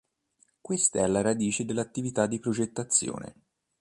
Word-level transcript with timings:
Questa 0.59 0.97
è 0.97 1.05
la 1.05 1.21
radice 1.21 1.63
dell'attività 1.63 2.25
di 2.25 2.39
progettazione. 2.39 3.35